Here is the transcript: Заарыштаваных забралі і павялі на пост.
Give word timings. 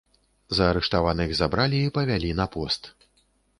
Заарыштаваных 0.59 1.35
забралі 1.41 1.83
і 1.89 1.93
павялі 2.01 2.35
на 2.43 2.51
пост. 2.59 2.93